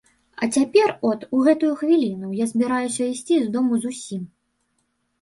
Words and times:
А 0.35 0.47
цяпер 0.55 0.93
от, 1.09 1.27
у 1.35 1.43
гэтую 1.49 1.69
хвіліну, 1.83 2.33
я 2.43 2.51
збіраюся 2.55 3.13
ісці 3.13 3.41
з 3.45 3.55
дому 3.55 3.73
зусім. 3.89 4.29